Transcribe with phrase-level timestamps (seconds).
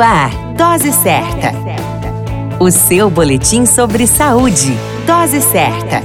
[0.00, 1.52] Ar, Dose Certa.
[2.58, 4.74] O seu boletim sobre saúde.
[5.06, 6.02] Dose Certa.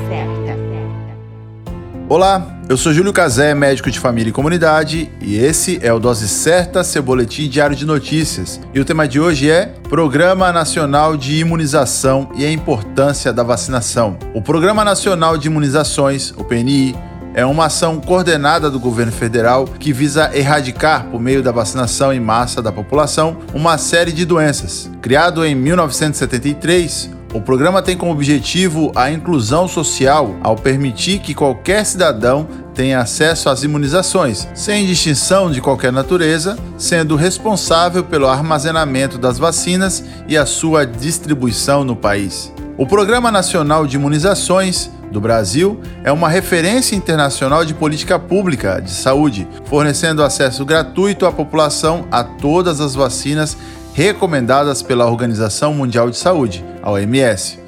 [2.09, 6.27] Olá, eu sou Júlio Cazé, médico de família e comunidade, e esse é o Dose
[6.27, 8.59] Certa, seu boletim diário de notícias.
[8.73, 14.17] E o tema de hoje é Programa Nacional de Imunização e a importância da vacinação.
[14.33, 16.95] O Programa Nacional de Imunizações, o PNI,
[17.35, 22.19] é uma ação coordenada do governo federal que visa erradicar, por meio da vacinação em
[22.19, 24.89] massa da população, uma série de doenças.
[25.01, 31.85] Criado em 1973, o programa tem como objetivo a inclusão social ao permitir que qualquer
[31.85, 39.37] cidadão tenha acesso às imunizações, sem distinção de qualquer natureza, sendo responsável pelo armazenamento das
[39.37, 42.53] vacinas e a sua distribuição no país.
[42.77, 48.91] O Programa Nacional de Imunizações do Brasil é uma referência internacional de política pública de
[48.91, 53.57] saúde, fornecendo acesso gratuito à população a todas as vacinas
[53.93, 57.59] recomendadas pela Organização Mundial de Saúde, a OMS.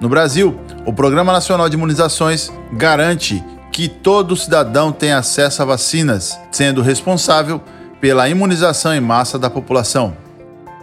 [0.00, 6.38] No Brasil, o Programa Nacional de Imunizações garante que todo cidadão tenha acesso a vacinas,
[6.50, 7.60] sendo responsável
[8.00, 10.16] pela imunização em massa da população.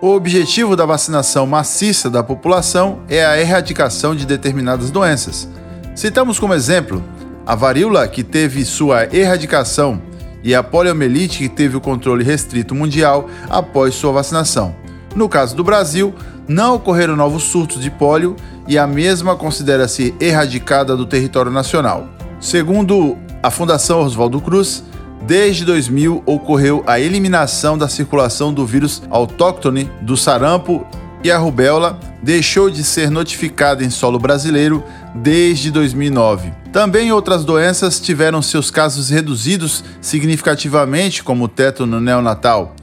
[0.02, 5.48] O objetivo da vacinação maciça da população é a erradicação de determinadas doenças,
[5.96, 7.04] Citamos como exemplo
[7.46, 10.02] a varíola, que teve sua erradicação,
[10.44, 14.76] e a poliomielite, que teve o controle restrito mundial após sua vacinação.
[15.16, 16.14] No caso do Brasil,
[16.48, 18.36] não ocorreram novos surtos de pólio
[18.68, 22.08] e a mesma considera-se erradicada do território nacional.
[22.40, 24.84] Segundo a Fundação Oswaldo Cruz,
[25.26, 30.86] desde 2000 ocorreu a eliminação da circulação do vírus autóctone do sarampo
[31.24, 34.82] e a rubéola deixou de ser notificada em solo brasileiro
[35.14, 36.54] desde 2009.
[36.72, 42.76] Também outras doenças tiveram seus casos reduzidos significativamente, como o tétano neonatal.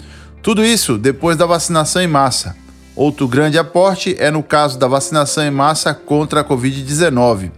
[0.42, 2.54] Tudo isso depois da vacinação em massa.
[2.94, 7.50] Outro grande aporte é no caso da vacinação em massa contra a Covid-19.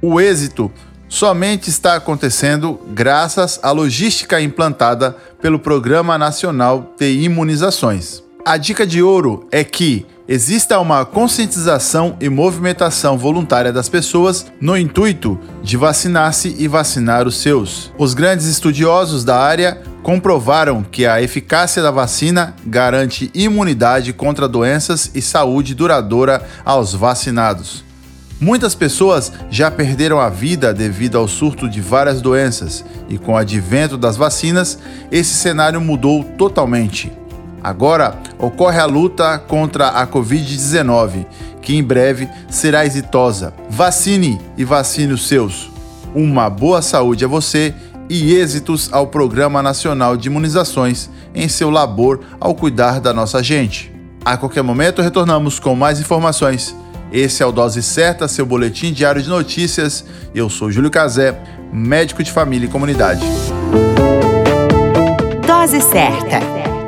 [0.00, 0.70] O êxito
[1.08, 8.22] somente está acontecendo graças à logística implantada pelo Programa Nacional de Imunizações.
[8.44, 14.76] A dica de ouro é que exista uma conscientização e movimentação voluntária das pessoas no
[14.76, 17.92] intuito de vacinar-se e vacinar os seus.
[17.98, 25.10] Os grandes estudiosos da área comprovaram que a eficácia da vacina garante imunidade contra doenças
[25.14, 27.84] e saúde duradoura aos vacinados.
[28.40, 33.36] Muitas pessoas já perderam a vida devido ao surto de várias doenças, e com o
[33.36, 34.78] advento das vacinas,
[35.10, 37.10] esse cenário mudou totalmente.
[37.64, 41.24] Agora ocorre a luta contra a Covid-19,
[41.62, 43.54] que em breve será exitosa.
[43.70, 45.70] Vacine e vacine os seus.
[46.14, 47.74] Uma boa saúde a você
[48.06, 53.90] e êxitos ao Programa Nacional de Imunizações em seu labor ao cuidar da nossa gente.
[54.22, 56.76] A qualquer momento retornamos com mais informações.
[57.10, 60.04] Esse é o Dose Certa, seu boletim diário de notícias.
[60.34, 61.40] Eu sou Júlio Cazé,
[61.72, 63.24] médico de família e comunidade.
[65.46, 66.63] Dose Certa